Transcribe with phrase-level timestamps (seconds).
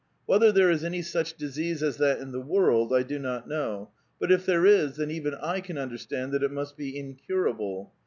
[0.25, 3.91] Whether there is any such disease as that in the world I do not know;
[4.19, 7.93] but if there is, then even I can under stand that it must be incurable.